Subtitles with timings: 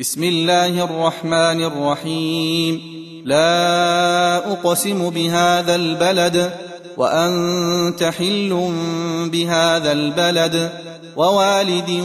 [0.00, 2.80] بسم الله الرحمن الرحيم.
[3.24, 6.52] لا أقسم بهذا البلد
[6.96, 8.72] وأنت حل
[9.32, 10.70] بهذا البلد
[11.16, 12.02] ووالد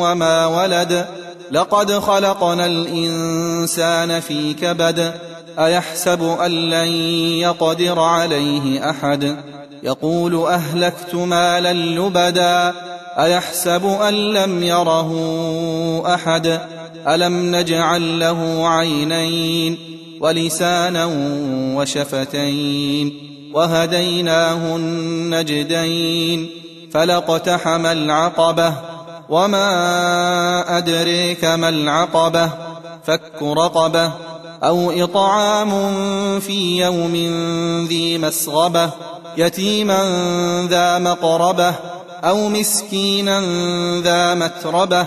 [0.00, 1.06] وما ولد.
[1.52, 5.14] لقد خلقنا الإنسان في كبد
[5.58, 6.88] أيحسب أن لن
[7.40, 9.36] يقدر عليه أحد؟
[9.82, 12.74] يقول أهلكت مالا لبدا
[13.18, 15.10] أيحسب أن لم يره
[16.14, 16.60] أحد؟
[17.08, 19.78] ألم نجعل له عينين
[20.20, 21.08] ولسانا
[21.76, 26.50] وشفتين وهديناه النجدين
[26.92, 28.74] فلاقتحم العقبة
[29.28, 32.50] وما أدريك ما العقبة
[33.04, 34.12] فك رقبة
[34.62, 35.70] أو إطعام
[36.40, 37.14] في يوم
[37.88, 38.90] ذي مسغبة
[39.36, 39.98] يتيما
[40.70, 41.74] ذا مقربة
[42.24, 43.40] أو مسكينا
[44.00, 45.06] ذا متربة